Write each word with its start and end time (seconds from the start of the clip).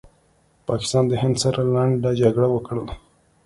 پاکستان 0.67 1.03
د 1.07 1.13
هند 1.21 1.35
سره 1.43 1.59
لنډه 1.73 2.09
جګړه 2.21 2.47
وکړله 2.51 2.93